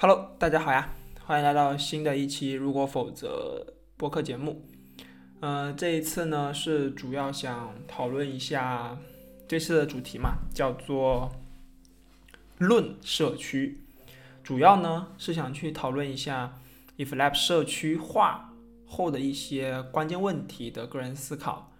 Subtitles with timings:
[0.00, 3.66] Hello，大家好呀，欢迎来到新的一期《如果否则》
[3.96, 4.62] 播客节目。
[5.40, 8.96] 嗯，这一次呢是主要想讨论一下
[9.48, 11.32] 这次的主题嘛，叫做
[12.58, 13.80] “论社区”。
[14.44, 16.60] 主要呢是想去讨论一下
[16.96, 18.54] IfLab 社区化
[18.86, 21.72] 后的一些关键问题的个人思考，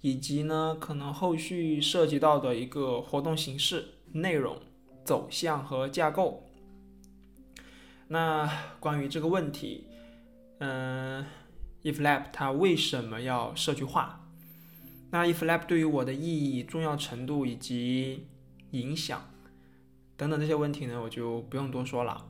[0.00, 4.60] 以及呢可能后续涉及到的一个活动形式、内容、
[5.04, 6.43] 走向和架构。
[8.08, 9.86] 那关于这个问题，
[10.58, 11.24] 嗯
[11.82, 14.20] ，IfLab 它为什么要社区化？
[15.10, 18.26] 那 IfLab 对于我的意义、重要程度以及
[18.72, 19.22] 影响。
[20.16, 22.24] 等等这些问题呢，我就不用多说了。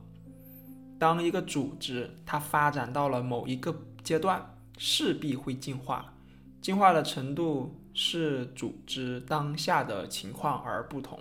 [0.99, 6.15] 当一个组织它发展到了某一个阶段，势必会进化，
[6.63, 11.19] 进化的程度是组织当下的情况而不同。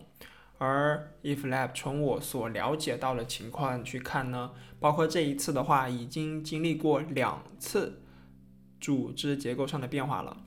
[0.64, 8.02] 而 IfLab 从我所了解到的情况去看呢，包括这一次的话，已经经历过两次
[8.80, 10.38] 组织结构上的变化了。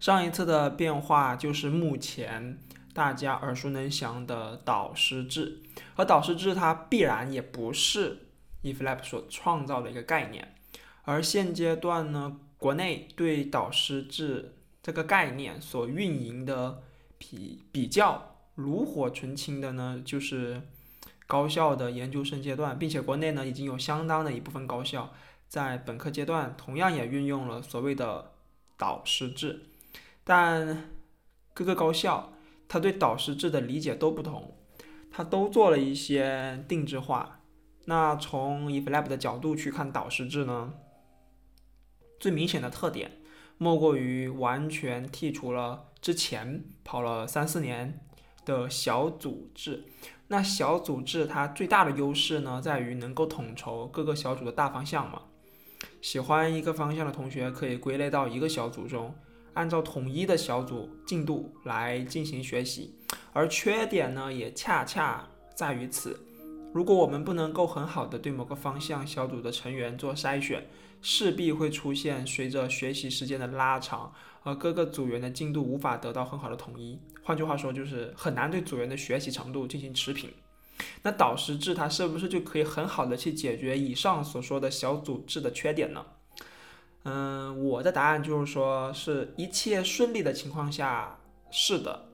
[0.00, 2.58] 上一次的变化就是目前。
[2.92, 5.60] 大家耳熟能详的导师制，
[5.96, 8.28] 而导师制它必然也不是
[8.62, 10.54] IfLab 所创造的一个概念，
[11.02, 16.84] 而现阶段呢，国内对导师制这个概念所运营的
[17.30, 20.62] 比比较炉火纯青的呢，就是
[21.26, 25.12] 高校的研究生阶段，并且国内呢已经有相当的一部分高校
[25.48, 28.32] 在本科阶段同样也运用了所谓的
[28.76, 29.66] 导师制，
[30.22, 30.90] 但
[31.52, 32.30] 各个高校。
[32.66, 34.56] 他对导师制的理解都不同，
[35.12, 37.40] 他都做了一些定制化。
[37.84, 40.72] 那从 IfLab 的角度去看导师制呢，
[42.18, 43.18] 最明显的特点
[43.58, 48.00] 莫过于完全剔除了之前跑了三四年
[48.44, 49.84] 的小组制。
[50.28, 55.22] 那小组制它最大的优势呢，在于能够统筹各个小组的大方向嘛。
[56.00, 59.14] 喜欢一个方向的同学可以归类到一个小组中。
[59.54, 62.92] 按照统一的小组进度来进行学习，
[63.32, 66.18] 而缺点呢，也恰恰在于此。
[66.74, 70.66] 如果我们不能够很好的对某个方向小组的成员做筛选，
[71.00, 74.12] 势必会出现随着学习时间的拉长，
[74.42, 76.98] 而各个组员的进度无法得到很好的统一。
[77.22, 80.28] 换句话说，就是很难对组员的学习程度进行持平。
[81.04, 86.04] 那导师制它是不是就可以很好的去解决以上所说的小组制的缺点呢？
[87.04, 91.20] 嗯，我的答案就是说，是一切顺利的情况下
[91.52, 92.06] 是的，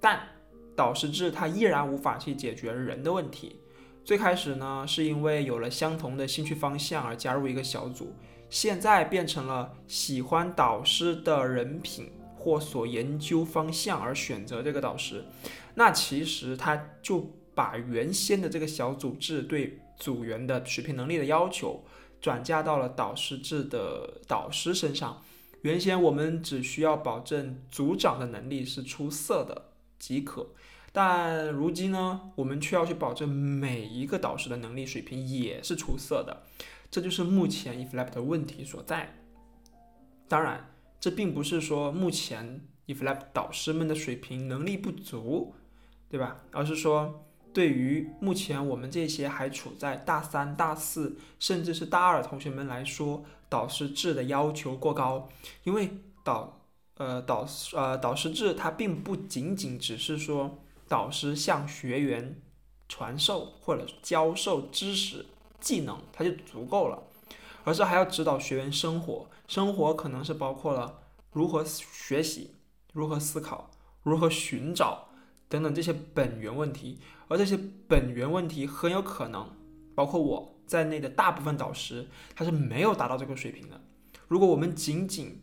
[0.00, 0.28] 但
[0.76, 3.56] 导师制它依然无法去解决人的问题。
[4.06, 8.14] 最开始呢，是因为有了相同的兴趣方向而加入一个小组，
[8.48, 15.24] 现在变成了喜欢导师的人品或所研究方向而选择这个导师，
[15.74, 21.82] 那其实他就把原先的这个小组制对组员的水平能力的要求。
[22.18, 25.22] 转嫁到了导师制的导师身上。
[25.62, 30.46] 原先我们只需要保证组长的能力是出色的即可，
[30.96, 36.44] 但如今呢，我们却要去保证每一个导师的能力水平也是出色的。
[36.90, 39.14] 这就是目前 IfLab 的问题所在。
[40.26, 45.52] 当然，这并不是说目前 IfLab 导师们的水平能力不足，
[46.08, 46.40] 对吧？
[46.50, 47.22] 而是说。
[47.52, 55.30] 对于目前我们这些还处在大三、大四，甚至是大二同学们来说，导师制的要求过高。
[55.64, 55.88] 因为
[56.22, 56.60] 导
[56.98, 60.58] 呃导呃导师制，它并不仅仅只是说
[60.88, 62.40] 导师向学员
[62.88, 65.26] 传授或者教授知识
[65.60, 67.02] 技能，它就足够了，
[67.64, 69.28] 而是还要指导学员生活。
[69.48, 71.02] 生活可能是包括了
[71.32, 72.54] 如何学习、
[72.92, 73.70] 如何思考、
[74.02, 75.08] 如何寻找
[75.48, 76.98] 等等这些本源问题。
[77.28, 77.58] 而这些
[77.88, 79.50] 本源问题很有可能，
[79.96, 83.80] 包括我在内的大部分导师，他是没有达到这个水平的。
[84.28, 85.42] 如果我们仅仅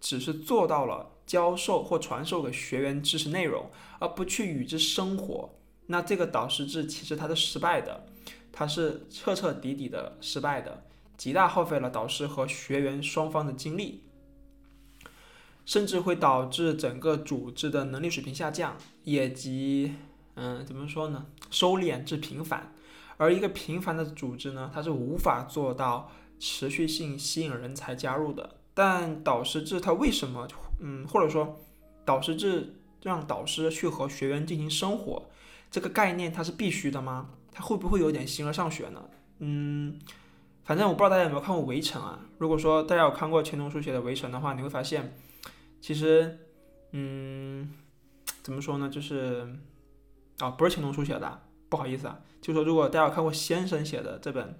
[0.00, 5.50] 只是做到了教授或传授给学员知识内容，而不去与之生活，
[5.86, 8.06] 那这个导师制其实它是失败的，
[8.52, 10.84] 它是彻彻底底的失败的，
[11.16, 14.02] 极大耗费了导师和学员双方的精力，
[15.64, 19.94] 甚至会导致整个组织的能力水平下降，以及。
[20.34, 21.26] 嗯，怎么说呢？
[21.50, 22.72] 收敛至平凡，
[23.18, 26.10] 而一个平凡的组织呢，它是无法做到
[26.40, 28.56] 持续性吸引人才加入的。
[28.74, 30.46] 但导师制它为什么，
[30.80, 31.60] 嗯，或者说
[32.04, 35.30] 导师制让导师去和学员进行生活，
[35.70, 37.30] 这个概念它是必须的吗？
[37.50, 39.04] 它会不会有点形而上学呢？
[39.38, 39.98] 嗯，
[40.64, 42.18] 反正我不知道大家有没有看过《围城》啊。
[42.38, 45.14] 如果说大家有看过钱钟书写的《围城》的话，你会发现，
[45.80, 46.38] 其实，
[46.92, 47.72] 嗯，
[48.42, 49.58] 怎么说呢，就是。
[50.38, 54.58] 啊，不是钱钟书写的，不好意思啊，就说如果大家有看过先生写的这本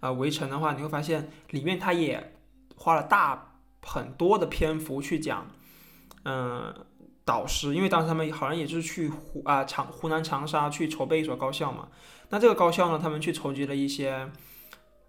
[0.00, 2.34] 啊《围城》的话，你会发现里面他也
[2.82, 5.46] 花了大很多的篇幅去讲，
[6.24, 6.74] 嗯，
[7.26, 11.88] 导师，因为当时他们好像也是去湖啊长湖南长沙去筹备一所高校嘛。
[12.30, 14.30] 那这个高校呢，他们去筹集了一些，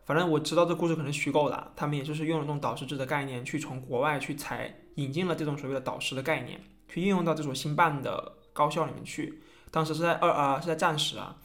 [0.06, 9.42] 反正我知道这故事可能虚构的，他们也就是用了这种导师制的概念，去从国外去采引进了这种所谓的导师的概念，去应用到这所新办的高校里面去。
[9.72, 11.38] 当时是在二啊是在战时啊，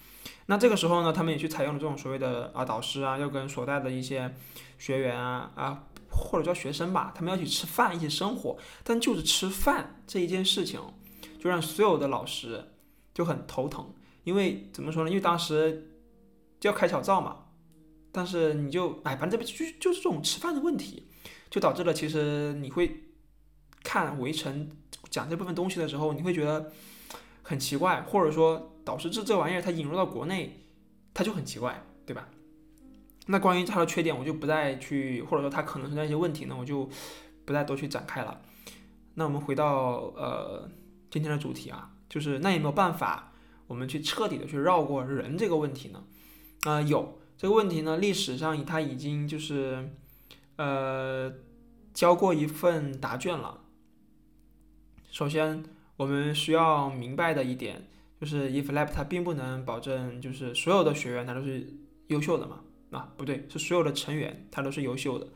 [0.47, 4.35] 那这个时候呢，他们也去采用了这种所谓的啊导师啊，要跟所带的一些
[4.79, 5.85] 学员啊啊
[6.17, 10.81] 或者叫学生吧，他们要一起吃饭，一起生活，但就是吃饭这一件事情，
[11.39, 12.73] 就让所有的老师
[13.13, 13.93] 就很头疼，
[14.25, 15.11] 因为怎么说呢？
[15.11, 15.93] 因为当时
[16.59, 17.45] 就要开小灶嘛，
[18.11, 21.09] 但是你就哎，反正这边就就是这种吃饭的问题，
[21.51, 23.05] 就导致了其实你会
[23.85, 24.71] 看围城
[25.11, 26.73] 讲这部分东西的时候，你会觉得。
[27.49, 30.65] 很奇怪，或者说导师制这玩意儿它引入到国内，
[31.15, 32.29] 它就很奇怪，对吧？
[33.27, 36.89] 那关于它的缺点，我就不再去，或者说它可能存在一些问题呢，我就
[37.45, 38.41] 不再多去展开了。
[39.15, 40.69] 那我们回到呃
[41.11, 43.33] 今天的主题啊，就是那有没有办法
[43.67, 46.05] 我们去彻底的去绕过人这个问题呢？
[46.65, 49.91] 啊，有这个问题呢，历史上它已经就是
[50.57, 51.33] 呃
[51.93, 53.61] 交过一份答卷了。
[55.11, 55.65] 首先。
[55.99, 57.89] 我们需要明白的一点
[58.21, 61.67] 就是 e f l a b 它并不能保证就是所有的学员他都是
[62.09, 62.61] 优秀的嘛？
[62.91, 65.29] 啊，不对，是所有的成员他都是优秀的，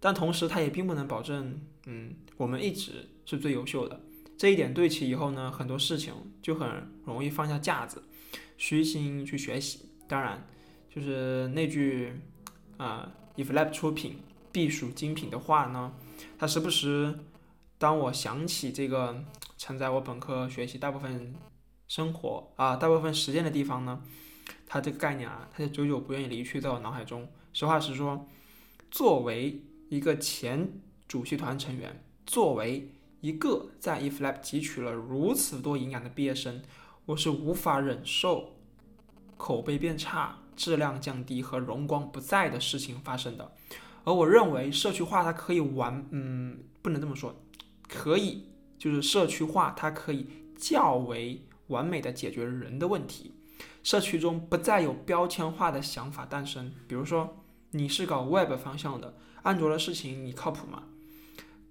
[0.00, 4.00] 但同时他也并不能保证，嗯，我们一直是最优秀的。
[4.38, 6.12] 这一点对齐以后呢，很多事情
[6.42, 6.68] 就很
[7.04, 8.02] 容易放下架子，
[8.56, 9.80] 虚心去学习。
[10.06, 10.46] 当然，
[10.88, 12.12] 就是那句
[12.76, 14.18] 啊，if l a b 出品
[14.52, 15.92] 必属精品的话呢，
[16.38, 17.18] 它时不时
[17.78, 19.24] 当我想起这个。
[19.58, 21.34] 承载我本科学习大部分
[21.88, 24.02] 生活啊，大部分时间的地方呢，
[24.66, 27.26] 它这个概念啊，它就久久不愿意离去在我脑海中。
[27.52, 28.28] 实话实说，
[28.90, 30.68] 作为一个前
[31.08, 36.60] 主席团成员，作为一个在 eFlap 汲取了如此多营养的毕业生，
[37.06, 38.56] 我是无法忍受
[39.36, 43.52] 口碑变差、质量降低和荣光不在的事情发生的。
[44.04, 47.34] 而我认为社区化它可以完，嗯，不能这么说，
[47.88, 48.48] 可以。
[48.78, 53.32] 就是社区化，它可以较为完美的解决人的问题。
[53.82, 56.72] 社区中不再有标签化的想法诞生。
[56.88, 60.84] 比如说，你是搞 Web 方向的，安卓的事情你靠谱吗？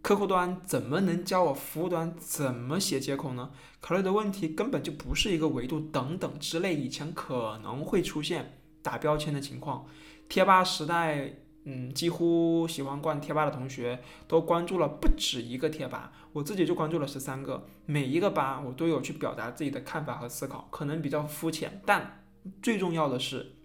[0.02, 3.52] 客户端怎么能教我服务端怎么写接口呢？
[3.80, 9.86] 考虑的问题根本就不是一个维度，等等之类，以前可能会出现打标签的情况。
[10.30, 11.45] 贴吧时代。
[11.68, 22.24] 嗯，几乎喜欢逛贴吧的同学都关注了不止一个贴吧，我自己就关注了十三个，每一个吧我都有去表达自己的看法和思考，可能比较肤浅，但
[22.62, 23.56] 最重要的是，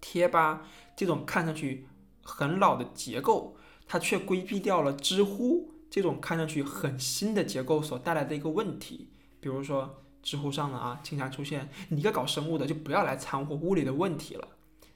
[0.00, 0.66] 贴吧
[0.96, 1.86] 这种看上去
[2.22, 3.56] 很老的结构，
[3.86, 14.48] 它却规避掉了知乎这种看上去很新的结构所带来的一个问题，比如说知乎上的啊，经常出现你一个搞生物的就不要来掺和物理的问题了，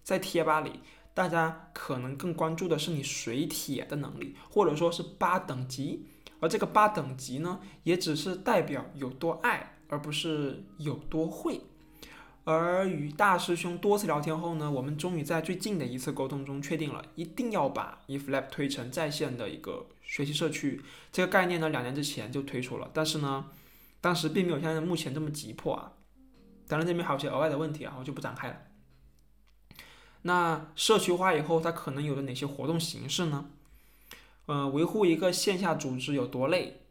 [0.02, 0.80] 在贴吧里。
[1.12, 6.06] 大家可能更关注的是你水帖的能力，或者说是八等级，
[6.38, 11.60] 而这个八等级呢，也只是代表有多爱，而不是有多会。
[12.44, 20.80] 而与大师兄多次聊天后呢，我们终于在最近的一次沟通中确定了，一定要把 eFlap 推成在线的一个学习社区。
[21.12, 23.50] 这个概念呢，两年之前就推出了，但是呢，
[24.00, 25.92] 当时并没有像目前这么急迫啊。
[26.66, 28.56] 当然，这边还有些额外的问题啊，我就不展开了。
[30.22, 33.50] 那社区化以后，它可能有的哪些活动形式呢？
[34.46, 36.82] 嗯，维护一个线下组织有多累？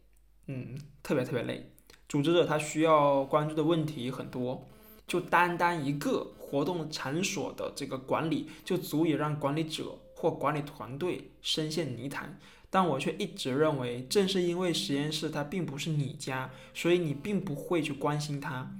[0.48, 1.71] 嗯，特别特别累。
[2.07, 4.67] 组织者他需要关注的问题很多，
[5.05, 12.39] 就单单一个活动场所的这个管理，就足以让管理者或管理团队深陷泥潭。
[12.71, 18.71] 但我却一直认为，正是因为实验室它并不是你家，所以你并不会去关心它。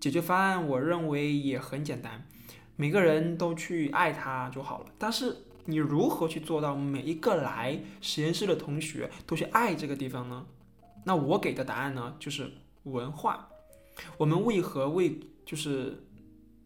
[0.00, 2.26] 解决方案，我认为也很简单。
[2.76, 10.46] 每个人都去爱他就好了，但是你如何去做到每一个来实验室的同学都去爱这个地方呢？
[11.04, 12.50] 那我给的答案呢，就是
[12.84, 13.48] 文化。
[14.16, 16.02] 我们为何为就是，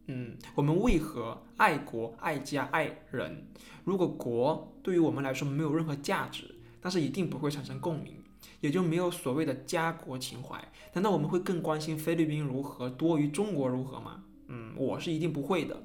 [0.06, 3.46] 嗯，我们为何爱国、爱家、爱人？
[3.84, 8.14] 如果国对于我们来说没有任何价值，但是一定不会产生共鸣，
[8.60, 10.58] 也就没有所谓的家国情怀。
[10.94, 14.24] 难道我们会更关心菲律宾如何多于中国如何吗？
[14.46, 15.76] 嗯，我是一定不会的。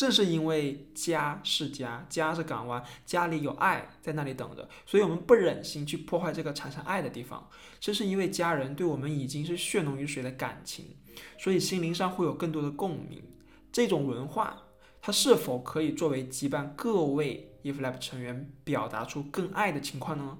[0.00, 7.46] 正是因为家是家，家是港湾，家里有爱在那里等着，所以我们不忍心去破坏这个产生爱的地方。
[7.78, 10.96] 正是因为家人对我们已经是血浓于水的感情，
[11.38, 13.22] 所以心灵上会有更多的共鸣。
[13.70, 14.62] 这种文化，
[15.02, 20.38] 它是否可以作为羁绊各位 EFLAB 成员表达出更爱的情况呢？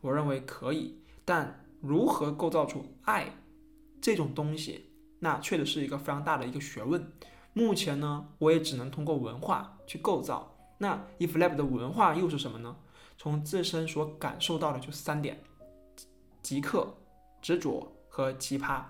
[0.00, 3.36] 我认为可以，但如何构造出爱
[4.00, 4.86] 这种东西，
[5.20, 7.12] 那确实是一个非常大的一个学问。
[7.56, 10.54] 目前呢，我也只能通过文化去构造。
[10.76, 12.76] 那 EFLAB 的文化又是什么呢？
[13.16, 15.42] 从自身所感受到的就三点：
[16.42, 16.94] 极客、
[17.40, 18.82] 执着和奇葩。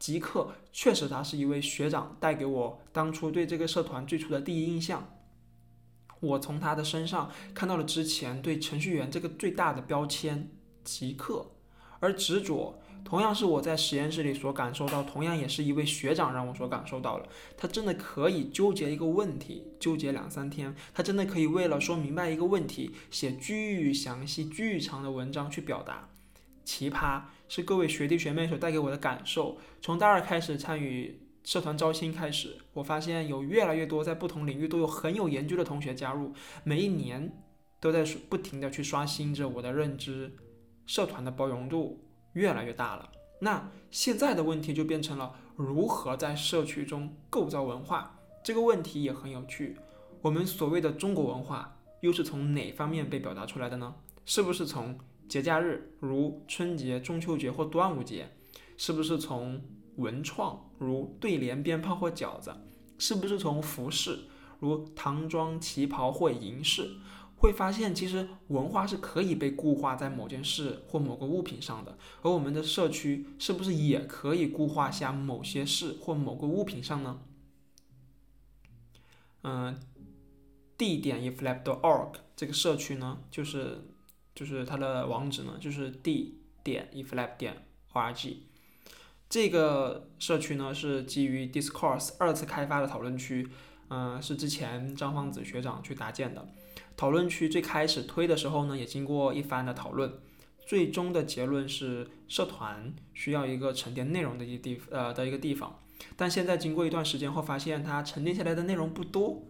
[0.00, 5.08] 极客确实，他是一位学长，带给我当初对这个社团最初的第一印象。
[6.18, 10.50] 我从他的身上看到了之前对程序员这个最大的标签——
[10.82, 11.46] 极客。
[12.00, 17.26] 而执着，同样是我在实验室里所感受到，同样也是一位学长让我所感受到了。
[17.56, 20.74] 他真的可以纠结一个问题，纠结两三天。
[20.92, 26.08] 他真的可以为了说明白一个问题，写巨详细、巨长的文章去表达。
[26.64, 29.56] 奇葩是各位学弟学妹所带给我的感受。
[29.80, 37.32] 从大二开始参与社团招新开始，我发现有越来越多在不同领域都有很有研究的同学加入，每一年
[37.80, 40.36] 都在不停的去刷新着我的认知，
[40.84, 42.04] 社团的包容度
[42.38, 43.10] 越来越大了。
[43.40, 49.76] 那现在的问题就变成了如何在社区中构造文化，这个问题也很有趣。
[50.22, 53.94] 我们所谓的中国文化又是从哪方面被表达出来的呢？
[54.24, 54.98] 是不是从？
[55.28, 58.30] 节假日如春节、中秋节或端午节，
[58.78, 59.62] 是不是从
[59.96, 62.50] 文创如对联、鞭炮或饺子？
[62.96, 64.20] 是不是从服饰
[64.58, 66.92] 如唐装、旗袍或银饰？
[67.38, 71.96] 会发现其实文化是可以被固化在某件事或某个物品上的。
[72.22, 77.20] 而我们的社区是不是也可以固化下某些事或某个物品上呢？
[79.42, 79.78] 嗯，
[80.76, 83.84] 地点 iflab.org 这个社区呢，就是。
[84.34, 88.36] 就是它的网址呢，就是 d 点 eflab 点 org。
[89.28, 93.48] 这个社区呢是基于 Discourse 二次开发的讨论区，
[93.88, 96.46] 嗯，是之前张方子学长去搭建的。
[96.98, 100.12] 讨论区最开始推的时候呢，也经过一番的讨论，
[100.66, 105.78] 最终的结论是社团需要一个沉淀内容的一地呃的一个地方。
[106.16, 109.46] 但现在经过一段时间后，发现它沉淀下来的内容不多。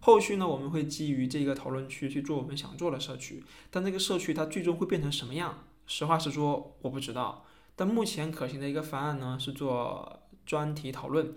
[0.00, 5.64] 后续呢，我们会基于这个讨论区去做我们想做的社区，但这个社区它最终会变成什么样？
[5.86, 7.44] 实话实说，我不知道。
[7.74, 11.34] 但目前可行的一个方案呢，是做专题讨论。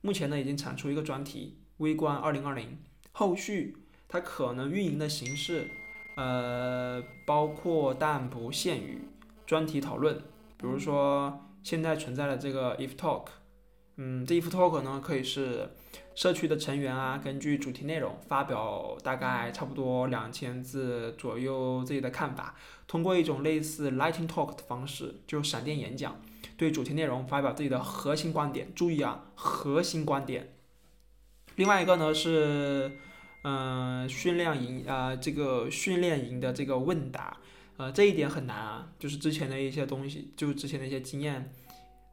[0.00, 2.70] 目前呢，已经产出一个专题《微观二零二零》，
[3.12, 3.76] 后续
[4.08, 5.68] 它可能运营的形式，
[6.16, 9.00] 呃，包括但不限于
[9.46, 10.16] 专题讨论，
[10.56, 13.24] 比如说现在存在的这个 If Talk。
[13.98, 15.70] 嗯，这 If talk 呢，可以是
[16.14, 22.54] 社区的成员啊，根据主题内容发表大概差不多两千字左右自己的看法，
[22.86, 26.20] 通过一种类似 lightning talk 的方式，就闪电演讲，
[26.58, 28.70] 对主题内容发表自己的核心观点。
[28.74, 30.52] 注意啊，核心观点。
[31.54, 32.98] 另外一个呢是，
[33.48, 37.36] 嗯，训练营啊，这个训练营的这个问答，
[37.76, 41.52] 呃，这一点很难啊，就是之前的一些东西，就是之前的一些经验。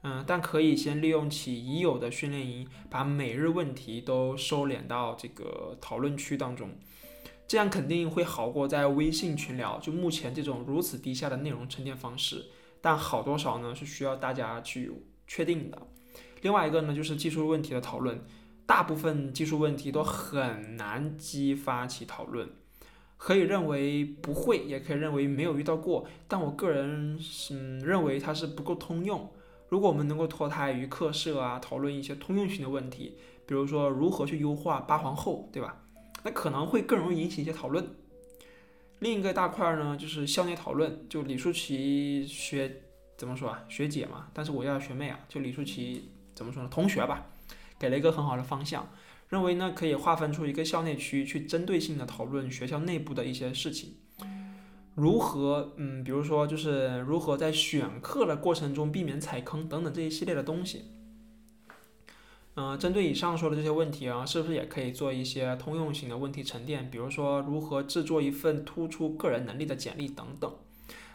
[0.03, 6.69] 嗯，但可以先利用起已有的训练营，把每日问题都收敛到这个讨论区当中，
[7.47, 9.79] 这样肯定会好过在微信群聊。
[9.79, 12.45] 就目前这种如此低下的内容沉淀方式，
[12.79, 14.91] 但好多少呢是需要大家去
[15.25, 15.81] 确定的。
[16.43, 18.23] 另外一个呢，就是技术问题的讨论，
[18.65, 22.49] 大部分技术问题都很难激发起讨论，
[23.17, 29.29] 可以认为不会，也可以认为没有遇到过，但我个人是认为它是不够通用。
[29.69, 35.83] 如果我们能够脱胎于课设啊，讨论一些通用性的问题，比如说如何去优化八皇后，对吧？
[36.23, 37.85] 那可能会更容易引起一些讨论。
[38.99, 42.83] 另一个大块呢，就是校内讨论，就李舒淇学
[43.17, 43.65] 怎么说啊？
[43.67, 46.69] 学姐嘛，但是我要学妹啊，就李舒淇怎么说呢？
[46.71, 47.25] 同学吧，
[47.83, 48.87] 给了一个很好的方向，
[49.27, 53.95] 认为呢可以划分出一个校内区，去针对性的讨论学校内部的一些事情。
[54.95, 60.85] 如何，嗯，比如说，就是如何在选课的过程中避免踩坑等等这一系列的东西。
[62.55, 66.89] 嗯，针对以上说的这些问题啊，是不是也可以做一些通用型的问题沉淀？
[66.89, 70.49] 比如说，如何制作一份突出个人能力的简历等等。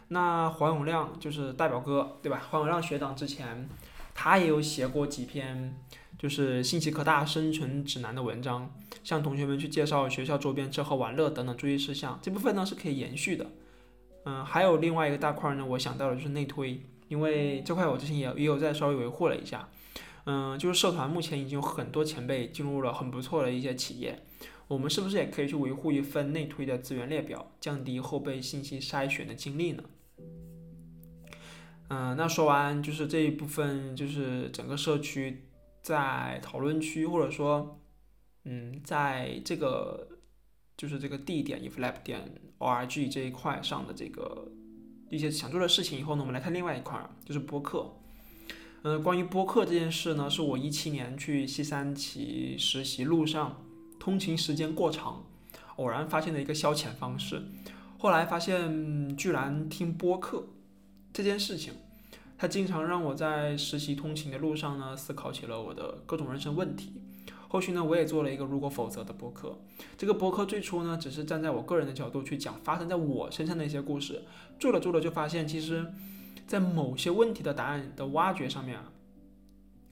[0.09, 2.39] 那黄永亮就是代表哥，对吧？
[2.51, 3.67] 黄永亮学长之前
[4.13, 5.73] 他也有写过几篇
[6.19, 12.19] 就是信息科大生存指南的文章，向同学们去介绍学校周边吃喝玩乐等等注意事项。
[12.21, 13.47] 这部分呢是可以延续的。
[14.25, 19.69] 嗯，还有另外一个大块呢，我想到的就是内推，因为这块我之前也也有在稍微维护了一下。
[20.25, 24.21] 嗯，就是社团目前已经有很多前辈进入了很不错的一些企业，
[24.67, 29.83] 我们是不是也可以去维护一份内推的资源列表，降低后备信息筛选的精力呢？
[31.87, 35.45] 嗯，那说完就是这一部分，就是整个社区
[35.81, 37.79] 在讨论区或者说，
[38.45, 40.07] 嗯，在这个
[40.77, 44.51] 就是这个地点 iflab 点 org 这一块上的这个
[45.09, 47.95] 一些想做的事情以后呢，我们来看另外一块，就是播客。
[48.83, 53.61] 嗯，关于播客这件事呢，是我一七年去西三旗实习路上
[53.99, 55.25] 通勤时间过长，
[55.75, 57.43] 偶然发现的一个消遣方式。
[57.97, 60.47] 后来发现，居然听播客
[61.11, 61.73] 这件事情，
[62.39, 66.93] 它经常让我在实习通勤的路上呢，思考起了我的各种人生问题。
[67.49, 69.59] 后续呢，我也做了一个如果否则的播客。
[69.97, 74.23] 这个播客最初呢，只是站在我个人的角度去讲发生在我身上的一些故事。
[74.57, 75.85] 做着做着就发现，其实。
[76.47, 78.91] 在某些问题的答案的挖掘上面啊，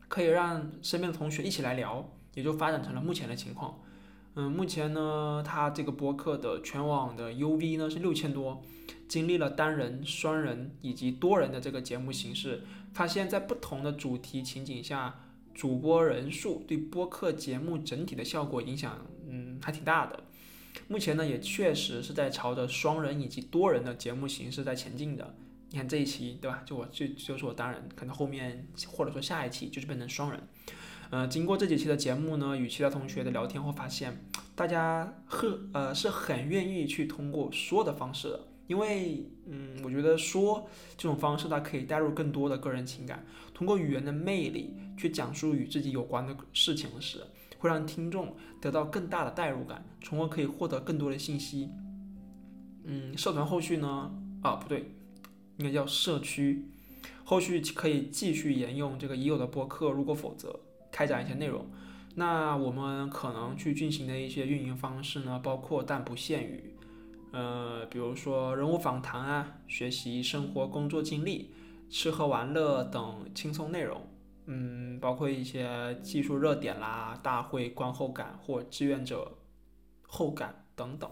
[0.07, 3.79] 可以让身边的同学一起来聊，也就发展成了目前的情况。
[4.39, 8.63] 嗯，目前呢，他这个播客的全网的 UV 呢是六千多，
[9.07, 12.61] 经历了单人、双人以及多人的这个节目形式，
[12.93, 15.21] 发现，在不同的主题情景下，
[15.55, 20.19] 主播人数对播客节目整体的效果影响，嗯，还挺大的。
[20.87, 25.33] 目前呢，也确实是在朝着双人以及多人的节目形式在前进的。
[25.71, 26.61] 你看这一期对吧？
[26.63, 30.39] 就我就就是我单人可能后面或者说下一期就是变成双人。
[31.09, 47.23] 呃，经过这几期的节目呢，与其他同学的聊天后发现，大家很呃是很愿意去通过说的方式的，因为嗯，我觉得说这种方式它可以带入更多的个人情感，通过语言的魅力去讲述与自己有关的事情时，
[47.57, 51.69] 会让听众得到更大的代入感，从而可以获得更多的信息。
[52.83, 54.11] 嗯，社团后续呢？
[54.41, 54.91] 啊，不对。
[55.57, 56.67] 应该叫社区，
[57.23, 59.89] 后续可以继续沿用这个已有的播客。
[59.89, 60.59] 如果否则，
[60.97, 61.63] 开展一些内容，
[62.15, 66.73] 那我们可能去进行的一些运营方式呢，包括但不限于，
[67.31, 71.51] 呃，比如说人物访谈啊，学习生活工作经历，
[71.87, 74.07] 吃喝玩乐等轻松内容，
[74.47, 79.37] 嗯，包括一些技术热点啦、大会观后感或志愿者
[80.07, 81.07] 后感等等。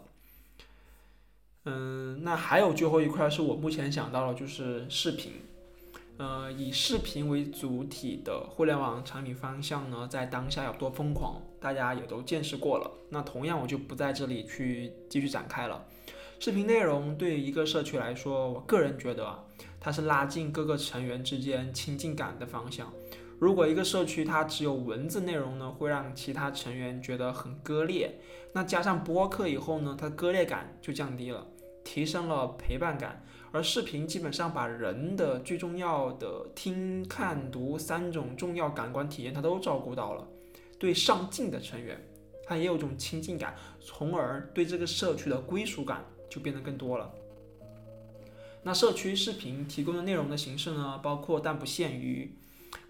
[1.65, 5.33] 嗯，那还有最后一块是我目前想到的，就是视频。
[6.17, 12.89] 呃，以视频为主体的互联网产品方向呢，在当下有多疯狂，大家也都见识过了。
[13.09, 15.85] 那同样，我就不在这里去继续展开了。
[16.39, 19.43] 视频内容对于一个社区来说，我个人觉得，啊
[19.79, 22.91] 它是拉近各个成员之间亲近感的方向。
[23.37, 28.19] 如果一个社区它只有文字内容呢，会让其他成员觉得很割裂。
[28.53, 31.45] 那加上播客以后呢，它割裂感就降低了。
[31.85, 40.27] 提升了陪伴感，而视频基本上把人的最重要的听、看、读三种重要感官体验，它都照顾到了。
[40.77, 41.97] 对上镜的成员，
[42.45, 47.13] 他也有种亲近感，从而对这个社区的归属感就变得更多了。
[48.63, 52.35] 那社区视频提供的内容的形式呢，包括但不限于，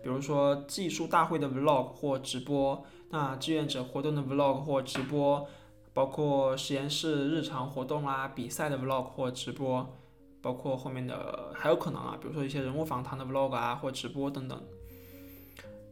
[0.02, 5.48] 比如说技术大会的 vlog 或直播，那志愿者活动的 vlog 或直播。
[5.96, 9.96] 包括实验室日常活动啦、比赛的 vlog 或直播，
[10.42, 14.62] 包括后面的还有可能啊，比如说一些人物访谈的 vlog 啊或直播等等。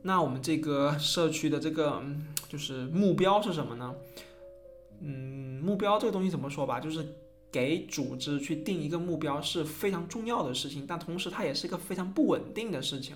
[0.02, 2.04] 那我们这个 社区的这个
[2.50, 3.96] 就是目标是什么呢？
[5.00, 7.08] 嗯，目标这个东西怎么说吧，就是
[7.50, 13.16] 给组织去定一个目标是非常重要的事情，但同时它也是一个非常不稳定的事情，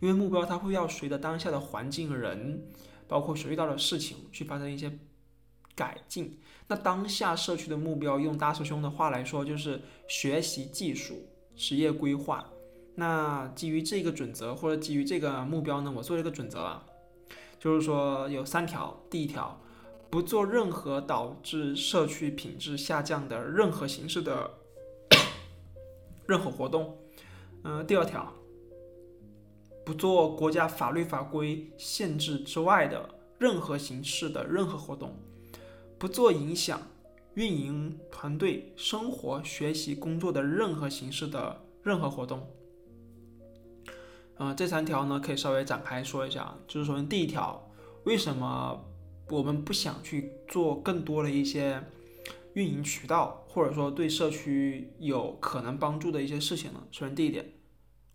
[0.00, 2.66] 因为目标它会要随着当下的环境、人，
[3.08, 4.92] 包括所遇到的事情去发生一些。
[5.74, 6.38] 改进。
[6.68, 12.48] 那当下社区的目标，用大师兄的话来说，就是学习技术、职业规划。
[12.94, 16.84] 那基于这个准则，或者基于这个目标呢，我做了一个准则啊，
[17.58, 19.02] 就是说有三条。
[19.10, 19.60] 第一条，
[20.10, 24.50] 不做任何导致社区品质下降的任何形式的
[26.26, 26.98] 任何活动。
[27.64, 28.32] 嗯，第二条，
[29.84, 33.08] 不做国家法律法规限制之外的
[33.38, 35.16] 任何形式的任何活动。
[36.02, 36.82] 不做影响
[37.34, 42.44] 运营团队生活、学习、工作的任何形式的任何活动。
[44.34, 46.58] 呃，这三条呢，可以稍微展开说一下。
[46.66, 47.70] 就是首先，第一条，
[48.02, 48.84] 为什么
[49.30, 51.80] 我们不想去做更多的一些
[52.54, 56.82] 运营渠道，或者说对社区有可能帮助的一些事情呢？
[56.90, 57.52] 首先，第一点，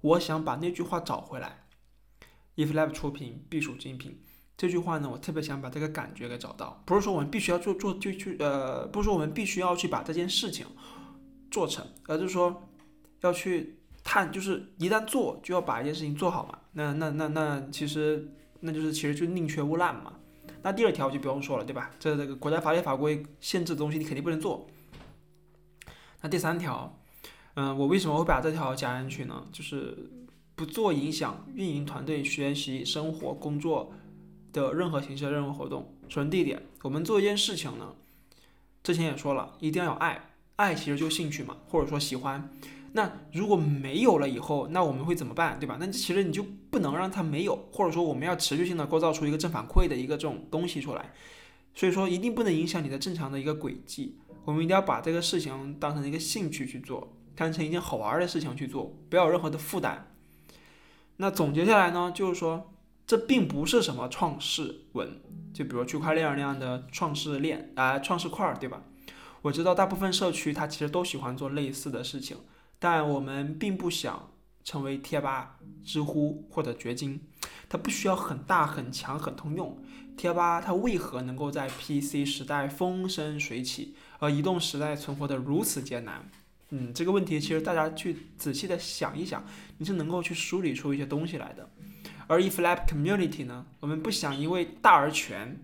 [0.02, 1.66] 我想把那句话找回来
[2.58, 4.22] ：，iflab 出品必属精品。
[4.58, 10.66] 这句话呢，我特别想把这个感觉给找到，不是说我们必须要做做就去呃，不是说我们必须要去把这件事情
[11.52, 12.68] 做成，而是说
[13.22, 16.58] 要去探，就是一旦做就要把一件事情做好嘛。
[16.74, 18.28] 那那那那其实
[18.62, 20.14] 那就是其实就宁缺毋滥嘛。
[20.64, 21.92] 那第二条就不用说了，对吧？
[22.00, 24.68] 这这个国家法律法规限制的东西你肯定不能做。
[26.22, 27.00] 那第三条，
[27.54, 29.46] 嗯，我为什么会把这条加进去呢？
[29.52, 30.10] 就是
[30.56, 33.94] 不做影响运营团队学习、生活、工作
[34.52, 35.94] 的任何形式的任何活动。
[36.10, 37.94] 首先第一点，我们做一件事情呢，
[38.84, 42.50] 之前也说了，一定要有爱，爱其实就兴趣嘛，或者说喜欢。
[42.94, 45.78] 那如果没有了以后，那我们会怎么办，对吧？
[45.80, 51.14] 那其实你就不能让它没有，或者说我们要持续性的构造出一个正反馈的一个这种东西出来。
[51.76, 54.18] 所以说，一定不能影响你的正常的一个轨迹。
[54.46, 60.10] 我们一定要把这个事情当成一个兴趣去做，当成一件好玩的事情去做，不要有任何的负担。
[61.18, 62.74] 那总结下来呢，就是说，
[63.08, 65.22] 这并不是什么创世文，
[65.54, 68.84] 就比如区块链那样的创世链啊，创世块，对吧？
[69.44, 72.36] 我知道大部分社区它其实都喜欢做类似的事情。
[72.80, 74.30] 但我们并不想
[74.64, 77.22] 成为贴吧、知乎或者掘金，
[77.70, 79.82] 它不需要很大、很强、很通用。
[80.18, 86.30] 贴吧它为何能够在 PC 时代风生水起，而移动时代存活得如此艰难？
[86.72, 89.46] 嗯，这个问题其实大家去仔细的想一想，
[89.78, 91.70] 你是能够去梳理出一些东西来的。
[92.28, 95.60] 而 EFLAP Community 呢，我们不想因为大而全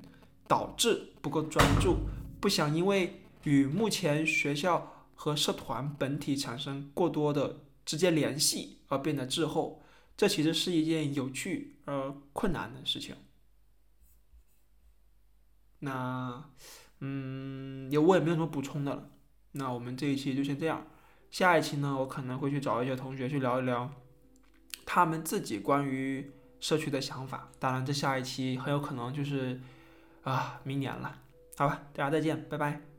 [0.48, 1.98] 导致不够专注，
[2.40, 4.90] 不想因为与目前学校。
[5.16, 9.82] 和社团本体产生过多的直接联系而变得滞后，
[10.18, 13.16] 这其实是一件有趣而困难的事情。
[15.80, 16.50] 那，
[17.00, 19.12] 嗯，也我也没有什么补充的了。
[19.54, 20.86] 那我们这一期就先这样，
[21.32, 23.90] 下一期呢，我可能会去找一些同学去聊一聊
[24.86, 26.30] 他们自己关于
[26.64, 27.50] 社区的想法。
[27.60, 29.60] 当然，这下一期很有可能就是
[30.24, 31.14] 啊，明年了。
[31.58, 32.93] 好吧，大家再见，拜拜。